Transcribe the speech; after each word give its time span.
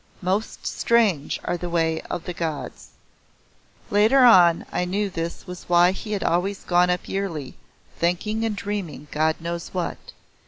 Most 0.23 0.65
strange 0.65 1.39
are 1.43 1.57
the 1.57 1.69
way 1.69 2.01
of 2.09 2.23
the 2.23 2.33
Gods'. 2.33 2.87
Later 3.91 4.21
on 4.25 4.65
I 4.71 4.83
knew 4.83 5.11
this 5.11 5.45
was 5.45 5.69
why 5.69 5.91
he 5.91 6.13
had 6.13 6.23
always 6.23 6.63
gone 6.63 6.89
up 6.89 7.07
yearly, 7.07 7.53
thinking 7.99 8.43
and 8.43 8.55
dreaming 8.55 9.09
God 9.11 9.35
knows 9.39 9.69
what. 9.75 9.99